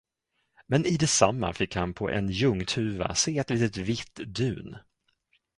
[0.67, 4.77] Men i detsamma fick han på en ljungtuva se ett litet vitt dun.